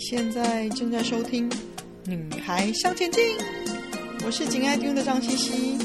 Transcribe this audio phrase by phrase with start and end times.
[0.00, 1.48] 现在正在收听
[2.06, 3.22] 《女孩向前进》，
[4.24, 5.78] 我是紧爱听的张茜茜，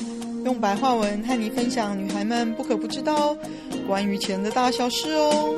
[0.45, 3.35] 用白话文和你分享女孩们不可不知道
[3.85, 5.53] 关于钱的大小事哦。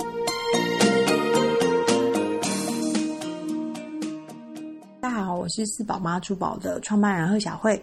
[5.00, 7.80] 大家好，我是四宝妈珠宝的创办人贺小慧，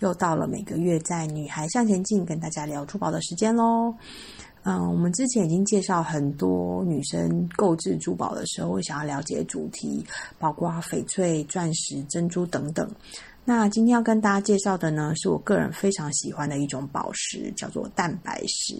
[0.00, 3.94] 又到了每个月在《女孩向前进》跟大家聊珠宝的时间喽。
[4.64, 10.04] 嗯，我们之前已经介绍很多女生购置珠宝的时候会想要了解主题，
[10.38, 12.90] 包括翡翠、钻石、珍珠等等。
[13.44, 18.76] 那今天要跟大家介绍的呢，是我个人非常喜欢的一种宝石，叫做蛋白石。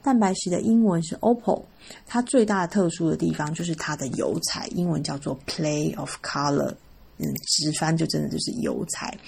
[0.00, 1.60] 蛋白石的英文是 opal，
[2.06, 6.72] 它最大的特殊的地方就是它的油彩，英文叫做 play of color。
[7.18, 9.18] 嗯，直翻就真的就是油彩。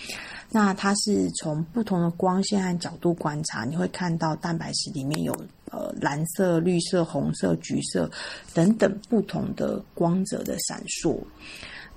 [0.50, 5.30] 那它是从不同的光线和角度观察，你会看到蛋白石里面有
[5.70, 8.10] 呃蓝色、绿色、红色、橘色
[8.54, 11.18] 等等不同的光泽的闪烁。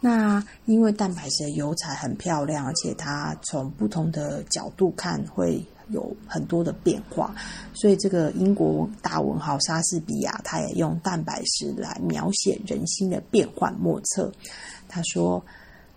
[0.02, 7.34] 那因为蛋白石的油彩很漂亮，而且它从不同的角度看会有很多的变化，
[7.74, 14.30] 所以这个英国大文豪莎士比亚他也用蛋白石来描写人心的变幻莫测。
[14.90, 15.42] 他说。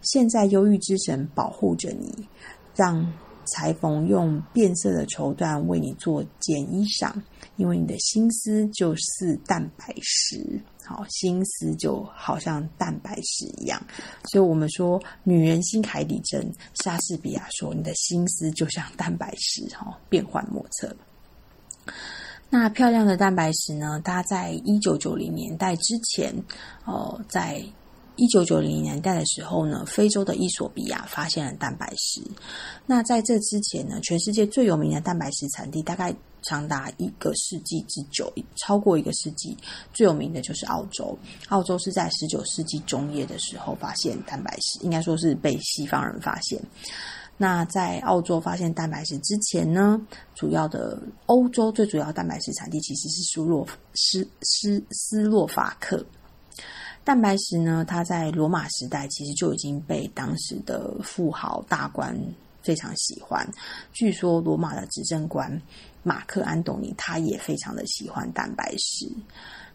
[0.05, 2.29] 现在，忧郁之神保护着你，
[2.77, 3.13] 让
[3.47, 7.13] 裁缝用变色的绸缎为你做件衣裳，
[7.57, 13.83] 因为你的心思就似蛋白石，好，心思就好像蛋白石一样。
[14.31, 16.51] 所以，我们说女人心海底针。
[16.83, 20.95] 莎士比亚说，你的心思就像蛋白石，哈，变幻莫测。
[22.49, 24.01] 那漂亮的蛋白石呢？
[24.05, 26.35] 它在一九九零年代之前，
[26.85, 27.63] 哦，在。
[28.17, 32.23] 一九九零年代的时候呢，非洲的伊索比亚发现了蛋白石。
[32.87, 39.57] 那在这之前呢，全世界最有名的蛋白石产地大概长达一个世纪之久，超过一个世纪。
[39.93, 46.63] 最有名的就是澳洲，澳洲是在十九世纪中叶的时候发现蛋白石，应该说是被西方人发现。
[47.37, 50.01] 那在澳洲发现蛋白石之前呢，
[50.37, 56.05] 主要的欧洲最主要蛋白石产地其实是斯洛斯斯斯洛伐克。
[57.05, 62.19] 蛋白石呢，它在罗马时代其实就已经被当时的富豪大官
[62.63, 63.47] 非常喜欢。
[63.93, 65.61] 据说罗马的执政官
[66.03, 69.07] 马克安东尼他也非常的喜欢蛋白石。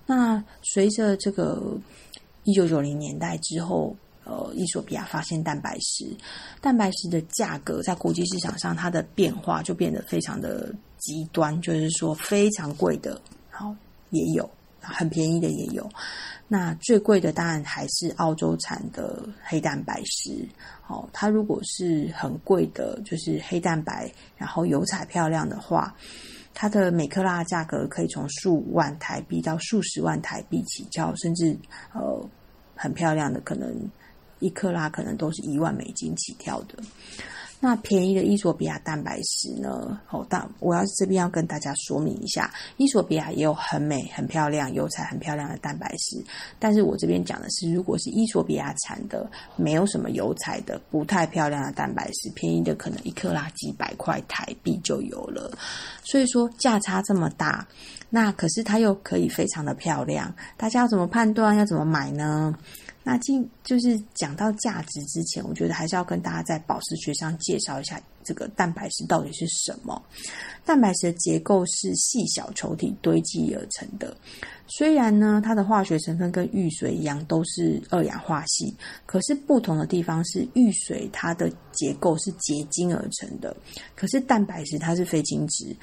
[0.07, 1.78] 那随着这个
[2.44, 6.07] 一九九零年代之后，呃，伊索比亚发现蛋白石，
[6.62, 13.75] 蛋白石的价格在国际市场上它的变化就变得非常的极端，就是说非常贵的，好
[14.09, 14.50] 也有，
[14.81, 15.88] 很便宜的也有。
[16.51, 20.43] 那最贵的当然还是澳洲产的黑蛋白石，
[20.87, 25.95] 哦，它如果是很贵的，就是黑蛋白，然后油彩漂亮的话，
[26.51, 31.55] 它的每克拉价格可以从数万台币到数十万台币起跳，甚至
[31.93, 32.27] 呃
[32.75, 33.71] 很漂亮的，可能
[34.39, 36.75] 一克拉可能都是一万美金起跳的。
[37.61, 39.99] 那便宜的伊索比亚蛋白石呢？
[40.09, 46.23] 哦，但我要这边要跟大家说明一下，伊索比亚也有很美、很漂亮、油彩很漂亮的蛋白石。
[46.57, 55.51] 但是我这边讲的是，如果是伊索比亚产的，没有什么油彩的、不太漂亮的蛋白石，便宜的可能一克拉几百块台币就有了。
[56.03, 57.67] 所以说价差这么大，
[58.09, 60.33] 那可是它又可以非常的漂亮。
[60.55, 61.57] 大家要怎么判断？
[61.57, 62.55] 要怎么买呢？
[63.01, 69.99] 那进就是讲到价值之前，我觉得还是要跟大家在宝石学上介绍一下这个蛋白石到底是什么。
[70.65, 74.15] 蛋白石的结构是细小球体堆积而成的，
[74.67, 78.71] 虽然呢它的化学成分跟玉髓一样都是二氧化矽，
[79.05, 83.55] 可是不同的地方是玉髓它的结构是结晶而成的，
[83.95, 85.75] 可是蛋白石它是非晶质，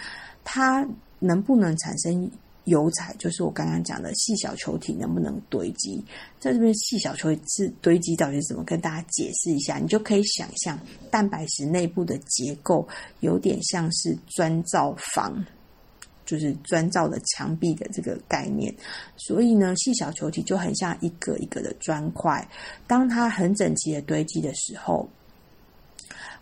[0.44, 0.86] 它
[1.18, 2.30] 能不能产生？
[2.66, 6.04] 油彩就是我刚刚讲的细小球体能不能堆积，
[6.38, 8.64] 在这边细小球体是堆积到底是怎么？
[8.64, 10.78] 跟大家解释一下，你就可以想象
[11.10, 12.86] 蛋白石内部的结构
[13.20, 15.44] 有点像是砖造房，
[16.24, 18.74] 就是砖造的墙壁的这个概念。
[19.16, 22.46] 所以呢，细小球体就很像一个一个的砖块，
[22.88, 25.08] 当它很整齐的堆积的时候，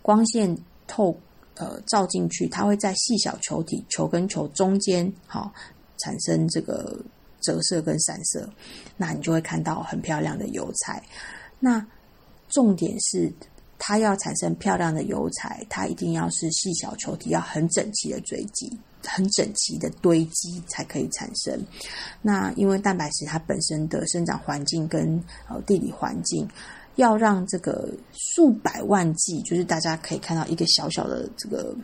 [0.01, 0.57] 光线
[0.87, 1.15] 透
[1.53, 5.53] 呃照进去，它会在细小球体球跟球中间，好。
[5.97, 6.97] 产生这个
[7.41, 8.49] 折射跟散射，
[8.97, 11.01] 那你就会看到很漂亮的油彩。
[11.59, 11.85] 那
[12.49, 13.31] 重点是，
[13.77, 21.59] 它要产生漂亮的油彩，它一定要是细小球体，要很整齐的堆积，很整齐的堆积才可以产生。
[22.21, 26.47] 那因为蛋白石它本身的生长环境跟呃地理环境，
[26.95, 31.75] 要让这个数百万计，就是大家可以看到一个小小的这个。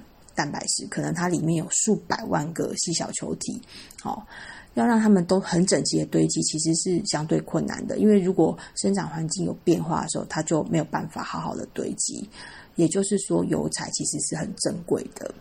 [0.42, 3.62] 蛋白石可能它里面有数百万个细小球体，
[4.02, 4.26] 好，
[4.74, 8.00] 要让它们都很整齐的堆积，其实是相对困难的。
[8.00, 12.28] 因为如果生长环境有变化的时候，它就没有办法好好的堆积。
[12.76, 15.32] 也就是说，油彩其实是很珍贵的。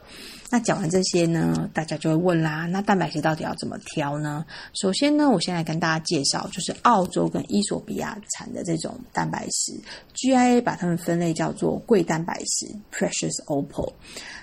[0.50, 4.44] 那讲完这些呢，大家就会问啦，那蛋白质到底要怎么挑呢？
[4.74, 9.72] 首先呢，我先来跟大家介绍，就是澳洲跟伊索比亚产的这种蛋白石
[10.14, 13.92] ，GIA 把它们分类叫做贵蛋白石 （Precious Opal）。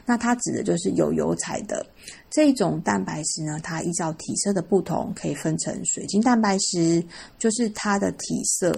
[0.05, 1.85] 那它指的就是有油彩的
[2.29, 7.03] 这种蛋白石呢，它依照体色的不同，可以分成水晶蛋白石，
[7.37, 8.71] 就是它的体色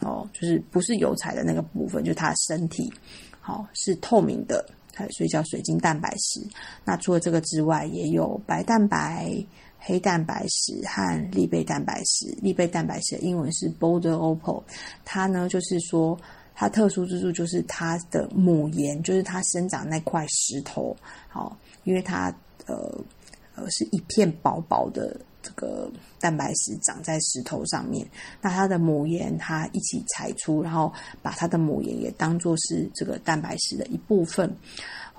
[0.00, 2.92] 哦，就是不是油彩的那个部分，就是它的身体。
[3.40, 4.64] 好，是透明的，
[5.10, 6.40] 所以叫水晶蛋白石。
[6.84, 9.34] 那除了这个之外，也有白蛋白、
[9.78, 12.26] 黑蛋白石和利贝蛋白石。
[12.40, 14.62] 利贝蛋白石的英文是 Border Opal，
[15.04, 16.18] 它呢就是说
[16.54, 20.96] 它特殊之处就是它的母岩，就是它生长那块石头。
[21.28, 22.34] 好，因为它
[22.66, 22.76] 呃
[23.54, 25.18] 呃是一片薄薄的。
[25.44, 25.88] 这个
[26.18, 28.04] 蛋白石长在石头上面，
[28.40, 34.50] 那它的母岩它一起采出，然后把它的母岩也当做是这个蛋白石的一部分，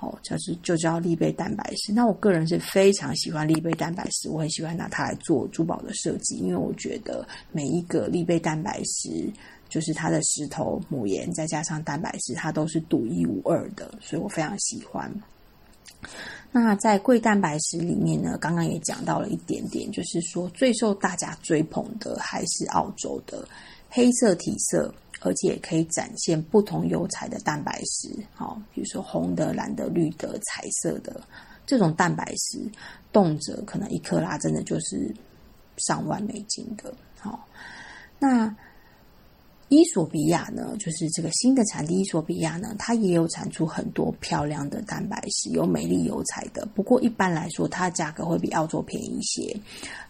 [0.00, 1.92] 哦，就是就叫立贝蛋白石。
[1.92, 9.32] 那我个人是非常喜欢立贝蛋白石，我很喜欢拿它来做珠宝的设计，因为我觉得每一个立贝蛋白石，
[9.68, 15.08] 就是它的石头母岩再加上蛋白石，它都是独一无二的，所以我非常喜欢。
[16.52, 23.46] 那在贵蛋白石里面呢，刚刚也讲到了一点点，就是说最受大家追捧的还是澳洲的
[23.90, 31.20] 黑色体色，而且可以展现不同油彩的蛋白石，好，比如说红的、蓝的、绿的、彩色的
[31.66, 32.60] 这种蛋白石，
[33.12, 35.14] 动辄可能一克拉真的就是
[35.76, 37.46] 上万美金的，好，
[38.18, 38.54] 那。
[39.68, 41.98] 伊索比亚呢，就是这个新的产地。
[41.98, 46.64] 伊索比亚呢，它也有产出很多漂亮的蛋白石，有美丽油彩的。
[46.74, 49.56] 不过一般来说，它的价格会比澳洲便宜一些。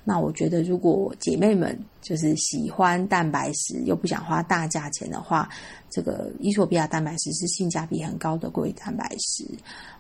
[0.05, 5.49] 那我觉得，如果姐妹们就是喜欢蛋白石又不想花大价钱的话，
[5.91, 9.45] 这个伊索比亚蛋白石是性价比很高的贵蛋白石。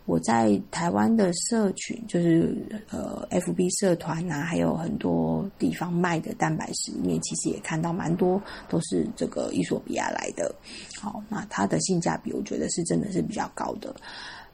[0.05, 10.55] 我在台湾的社群，就是呃，FB 社团呐、啊，还有很多地方卖的蛋白石里面，其实也看到蛮多都是这个伊索比亚来的。
[11.00, 13.93] 好，那它的性价比，我觉得是真的是比较高的。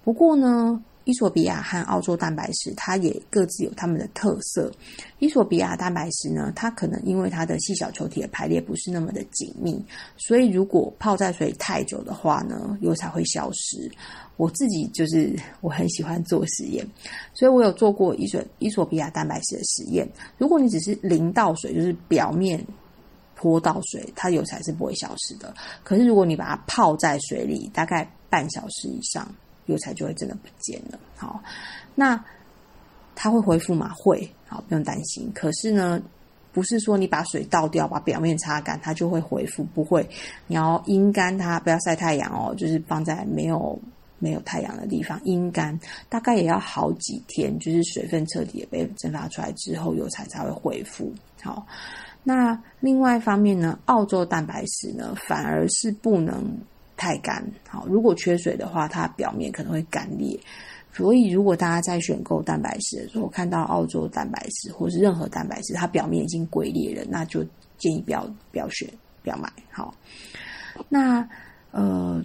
[0.03, 4.71] 不过呢，伊索比亚和澳洲蛋白石，它也各自有它们的特色。
[5.19, 9.85] 伊索比亚蛋白石呢，它可能因为它的细小球体的排列不是那么的紧密，
[10.17, 13.91] 所以如果泡在水里太久的话呢，油彩会消失。
[14.39, 16.85] 我自己就是我很喜欢做实验，
[17.35, 20.09] 所以我有做过伊索伊索比亚蛋白石的实验。
[20.39, 22.65] 如果你只是淋到水，就是表面
[23.35, 25.55] 泼到水，它油彩是不会消失的。
[25.85, 29.33] 可是如果你把它泡在水里，大概半小时以上，
[29.67, 30.99] 油彩就会真的不见了。
[31.17, 31.43] 好，
[31.94, 32.23] 那
[33.14, 33.93] 它会恢复吗？
[33.97, 35.31] 会，好，不用担心。
[35.35, 36.00] 可是呢，
[36.53, 40.09] 不是说你把水倒掉，把表面擦干，它就会恢复，不会。
[40.47, 43.79] 你要阴干它，不要晒太阳哦，就是放在没有。
[44.19, 45.76] 没有太阳的地方阴干，
[46.08, 51.12] 大概也要好几天，就是水分彻底也被蒸发出来之后，油彩才会恢复。
[51.43, 51.67] 好，
[52.23, 56.56] 那另外一方面呢，澳洲蛋白石呢，反而是不能
[57.03, 57.45] 太干。
[57.69, 60.39] 好，如果缺水的话，它表面可能会干裂。
[60.93, 67.45] 所以，如果大家在选购蛋白石的时候，看到澳洲蛋白石或是任何蛋白石，它表面已经龟裂了，那就
[67.77, 68.89] 建议不要不要选，
[69.25, 69.53] 不要买。
[69.73, 69.93] 好，
[70.89, 71.29] 那
[71.73, 72.25] 呃，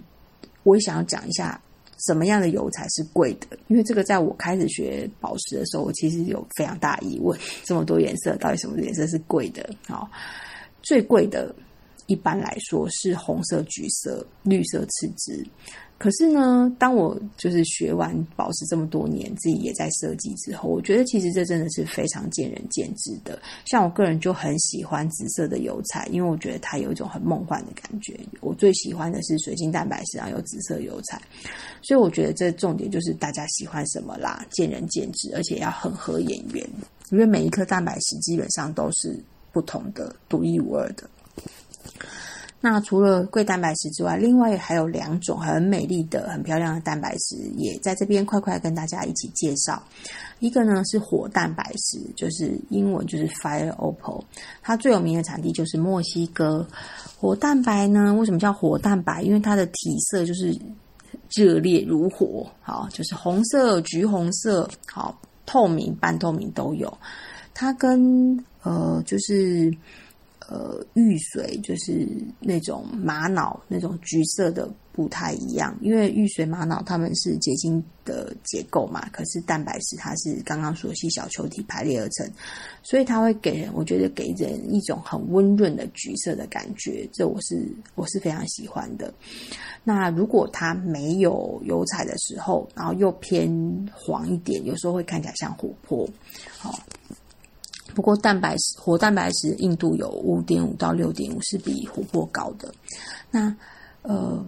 [0.62, 1.60] 我也想要讲一下。
[2.06, 3.58] 什么样的油才是贵的？
[3.66, 9.68] 因为这个，在我开始学宝石的时候，我其实有非常大疑问：这么多颜色，到底什么颜色是贵的？
[9.88, 10.08] 好，
[10.80, 11.52] 最贵的，
[12.08, 15.46] 一般来说是红色、橘色、绿色、次之。
[15.98, 23.36] 可是呢，当我就是学完宝石这么多年，自己也在设计之后，我觉得其实这真的是非常见仁见智的。
[23.64, 28.16] 像我个人就很喜欢紫色的油彩，因为我觉得它有一种很梦幻的感觉。
[28.40, 31.20] 我最喜欢的是水晶蛋白石，上有紫色油彩，
[31.82, 36.64] 所以我觉得这重点就是大家喜欢什么啦，见仁见智，而且要很合眼缘，
[37.10, 39.18] 因为每一颗蛋白石基本上都是
[39.52, 41.10] 不同的、独一无二的。
[42.60, 49.80] 那除了贵蛋白石之外，另外还有两种很美丽的、很漂亮的蛋白石，也在这边快快跟大家一起介绍。
[50.40, 54.24] 一个呢是火蛋白石，就是英文就是 Fire Opal，
[54.60, 56.66] 它最有名的产地就是墨西哥。
[57.16, 59.22] 火蛋白呢，为什么叫火蛋白？
[59.22, 60.52] 因为它的体色就是
[61.36, 65.16] 热烈如火，好，就是红色、橘红色，好，
[65.46, 66.92] 透明、半透明都有。
[67.54, 69.72] 它跟呃，就是。
[70.48, 72.06] 呃玉髓，就是
[72.38, 82.30] 那种玛瑙那种橘色的不太一样，因为玉髓、玛瑙它们是结晶的结构嘛，可是蛋白石它是刚刚说细小球体排列而成，
[82.82, 89.12] 所以它会给人我觉得给人一种很温润的橘色的感觉，这我是我是非常喜欢的。
[89.84, 93.48] 那如果它没有油彩的时候，然后又偏
[93.92, 96.08] 黄一点，有时候会看起来像琥珀。
[96.58, 96.78] 好，
[97.98, 102.72] 不过蛋白石活蛋白石硬度有五点五到六点五，是比琥珀高的。
[103.28, 103.52] 那
[104.02, 104.40] 呃，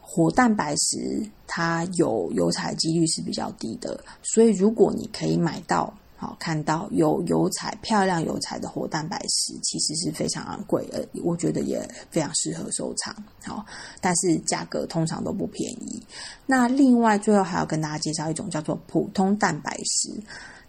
[0.00, 5.92] 活蛋白石它有油彩几率是比较低的，所以如果你可以买到。
[6.18, 13.14] 好，看到有油彩、漂亮油彩的活蛋白石，其实是非常昂贵，呃，我觉得也非常适合收藏。
[13.44, 13.66] 好，
[14.00, 16.02] 但是价格通常都不便宜。
[16.46, 20.10] 那另外，最后还要跟大家介绍一种叫做普通蛋白石。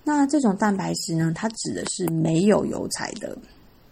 [0.07, 3.37] 那这种蛋白石呢，它指的是没有油彩的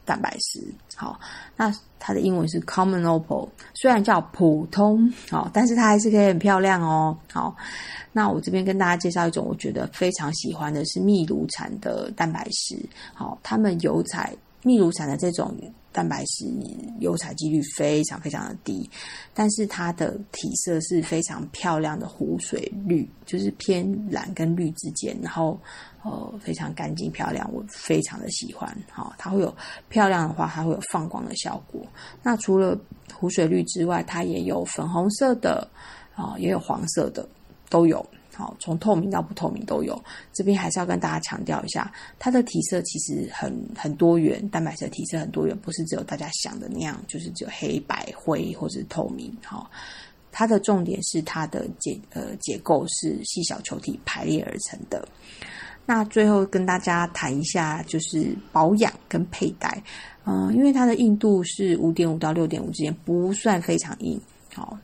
[0.05, 0.63] 蛋白石。
[0.95, 1.19] 好，
[1.57, 1.69] 那
[1.99, 7.17] 它的英文是 common opal，虽然叫普通，好，但是它还是可以很漂亮哦。
[7.31, 7.53] 好。
[8.13, 12.79] 那我这边跟大家介绍一种我觉得非常喜欢的是秘鲁产的蛋白石，
[13.13, 15.53] 好，他们油彩秘鲁产的这种
[15.95, 16.45] 蛋白石
[16.99, 18.89] 油彩几率非常非常的低，
[19.33, 25.57] 但是它的体色是非常漂亮的湖水绿，就是偏蓝跟绿之间，然后
[26.03, 28.77] 呃非常干净漂亮，我非常的喜欢。
[28.91, 29.55] 好，它会有
[29.87, 31.81] 漂亮的话，它会有放光的效果。
[32.21, 32.77] 那除了
[33.13, 35.65] 湖水绿之外，它也有粉红色的
[36.13, 37.25] 啊，也有黄色的。
[37.67, 38.05] 都有，
[38.37, 39.97] 好，从透明到不透明都有。
[40.33, 41.89] 这边还是要跟大家强调一下，
[42.19, 49.33] 它的体色其实很很多元，蛋白色体色很多元，不是只有大家想的那样，就是只有黑白灰或者是透明。
[49.41, 49.71] 好，
[50.33, 55.07] 它的重点是它的结呃结构是细小球体排列而成的。
[55.85, 59.81] 那最后跟大家谈一下，就是保养跟佩戴。
[60.25, 64.19] 嗯、因为它的硬度是五点五到六点五之间，不算非常硬。
[64.53, 64.77] 好。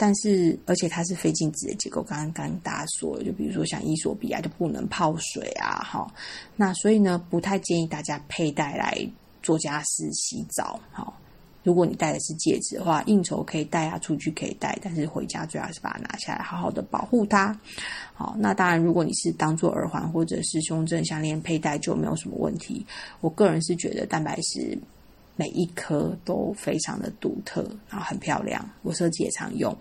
[0.00, 2.02] 但是，而且它是非静止的结构。
[2.04, 6.06] 刚刚跟大家说，就比如说像伊索比亚就不能泡水啊，哈。
[6.54, 8.96] 那所以呢，不太建议大家佩戴来
[9.42, 10.78] 做家事、洗澡。
[10.92, 11.20] 好，
[11.64, 17.58] 如果你戴的是戒指的话，应酬可以戴啊，出去可以戴，但是回家最好是把它拿下来，好好的保护它。
[18.14, 22.86] 好，那当然，如果你是当做耳环或者是胸针、项链佩戴，就没有什么问题。
[23.20, 24.78] 我个人是觉得蛋白石。
[25.38, 29.74] 每一颗都非常的独特，然后很漂亮，我设计也常用。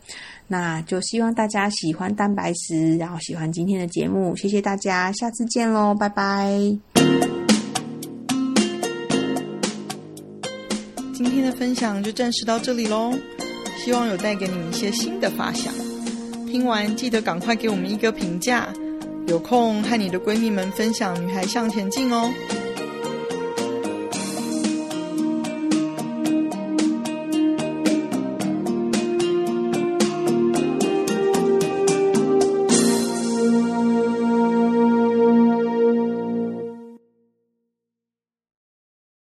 [0.47, 6.47] 那就希望大家喜欢蛋白石，然后喜欢今天的节目，谢谢大家，下次见喽，拜拜。
[11.11, 13.11] 今天的分享就暂时到这里喽，
[13.83, 15.73] 希望有带给你一些新的发想。
[16.45, 18.71] 听完记得赶快给我们一个评价，
[19.27, 22.31] 有空和你的闺蜜们分享《女孩向前进》哦。